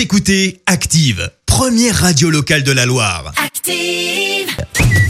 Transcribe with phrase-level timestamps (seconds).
[0.00, 3.32] Vous écoutez Active, première radio locale de la Loire.
[3.36, 4.48] Active.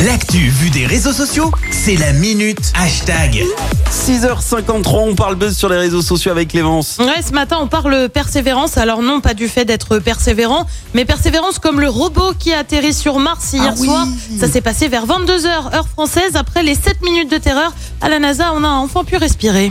[0.05, 3.41] L'actu vue des réseaux sociaux, c'est la minute hashtag.
[3.89, 6.99] 6h53, on parle buzz sur les réseaux sociaux avec Clémence.
[6.99, 8.79] Ouais, ce matin, on parle persévérance.
[8.79, 12.93] Alors non, pas du fait d'être persévérant, mais persévérance comme le robot qui a atterri
[12.93, 14.09] sur Mars hier soir.
[14.41, 16.35] Ça s'est passé vers 22h, heure française.
[16.35, 19.71] Après les 7 minutes de terreur, à la NASA, on a enfin pu respirer.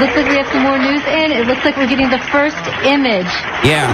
[0.00, 1.30] Looks like we have some more news in.
[1.30, 2.56] It looks like we're getting the first
[2.88, 3.28] image.
[3.60, 3.92] Yeah.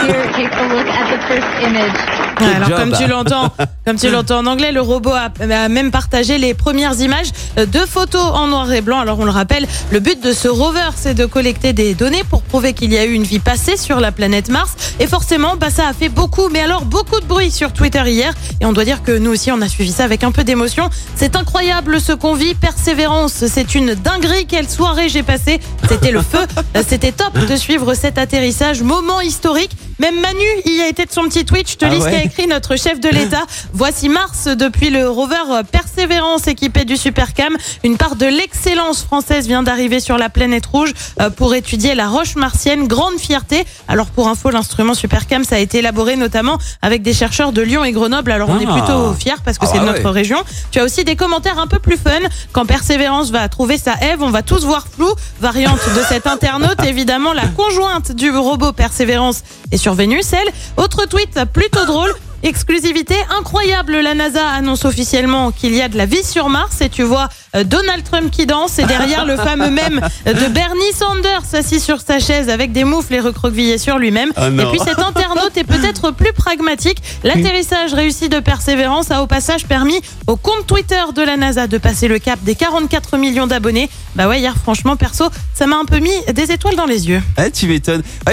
[0.00, 2.23] Here, take a look at the first image.
[2.40, 2.78] Ouais, alors job.
[2.78, 3.52] comme tu l'entends,
[3.86, 7.66] comme tu l'entends en anglais, le robot a, a même partagé les premières images euh,
[7.66, 8.98] de photos en noir et blanc.
[8.98, 12.42] Alors on le rappelle, le but de ce rover, c'est de collecter des données pour
[12.42, 14.74] prouver qu'il y a eu une vie passée sur la planète Mars.
[15.00, 18.32] Et forcément, bah, ça a fait beaucoup, mais alors beaucoup de bruit sur Twitter hier.
[18.60, 20.88] Et on doit dire que nous aussi, on a suivi ça avec un peu d'émotion.
[21.16, 22.54] C'est incroyable ce qu'on vit.
[22.54, 24.46] Persévérance, c'est une dinguerie.
[24.46, 25.60] Quelle soirée j'ai passé.
[25.88, 26.46] C'était le feu.
[26.76, 28.82] Euh, C'était top de suivre cet atterrissage.
[28.82, 29.70] Moment historique.
[30.00, 31.70] Même Manu y a été de son petit tweet.
[31.70, 33.44] Je te Ah lis ouais écrit notre chef de l'État.
[33.72, 35.34] Voici Mars depuis le rover
[35.70, 37.54] Persévérance équipé du Supercam.
[37.84, 42.08] Une part de l'excellence française vient d'arriver sur la planète rouge euh, pour étudier la
[42.08, 42.86] roche martienne.
[42.88, 43.64] Grande fierté.
[43.88, 47.84] Alors pour info, l'instrument Supercam, ça a été élaboré notamment avec des chercheurs de Lyon
[47.84, 48.32] et Grenoble.
[48.32, 48.72] Alors on est Ah.
[48.72, 50.10] plutôt fiers parce que Ah c'est bah notre ouais.
[50.10, 50.38] région.
[50.70, 52.10] Tu as aussi des commentaires un peu plus fun.
[52.52, 55.12] Quand Persévérance va trouver sa Ève, on va tous voir flou.
[55.40, 60.48] Variante de cet internaute, évidemment, la conjointe du robot Persévérance est sur Vénus, elle.
[60.82, 62.14] Autre tweet plutôt drôle.
[62.44, 66.90] Exclusivité incroyable, la NASA annonce officiellement qu'il y a de la vie sur Mars et
[66.90, 71.54] tu vois euh, Donald Trump qui danse et derrière le fameux même de Bernie Sanders
[71.54, 74.30] assis sur sa chaise avec des moufles et recroquevillé sur lui-même.
[74.36, 76.98] Ah et puis cet internaute est peut-être plus pragmatique.
[77.22, 81.78] L'atterrissage réussi de Persévérance a au passage permis au compte Twitter de la NASA de
[81.78, 83.88] passer le cap des 44 millions d'abonnés.
[84.16, 87.22] Bah ouais, hier franchement perso, ça m'a un peu mis des étoiles dans les yeux.
[87.38, 88.02] Ah, tu m'étonnes.
[88.26, 88.32] Ah,